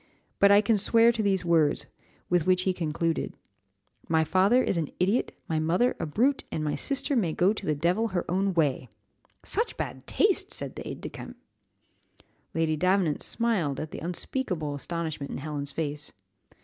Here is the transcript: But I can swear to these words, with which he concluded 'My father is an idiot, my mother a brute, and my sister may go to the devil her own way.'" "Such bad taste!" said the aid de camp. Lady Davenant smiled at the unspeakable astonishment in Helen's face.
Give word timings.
But 0.39 0.49
I 0.49 0.61
can 0.61 0.79
swear 0.79 1.11
to 1.11 1.21
these 1.21 1.45
words, 1.45 1.85
with 2.27 2.47
which 2.47 2.63
he 2.63 2.73
concluded 2.73 3.35
'My 4.09 4.23
father 4.23 4.63
is 4.63 4.75
an 4.75 4.89
idiot, 4.99 5.31
my 5.47 5.59
mother 5.59 5.95
a 5.99 6.07
brute, 6.07 6.43
and 6.51 6.63
my 6.63 6.73
sister 6.73 7.15
may 7.15 7.33
go 7.33 7.53
to 7.53 7.65
the 7.67 7.75
devil 7.75 8.07
her 8.07 8.25
own 8.27 8.55
way.'" 8.55 8.89
"Such 9.43 9.77
bad 9.77 10.07
taste!" 10.07 10.51
said 10.51 10.75
the 10.75 10.87
aid 10.87 11.01
de 11.01 11.09
camp. 11.09 11.37
Lady 12.55 12.75
Davenant 12.75 13.21
smiled 13.21 13.79
at 13.79 13.91
the 13.91 13.99
unspeakable 13.99 14.73
astonishment 14.73 15.29
in 15.31 15.37
Helen's 15.37 15.71
face. 15.71 16.11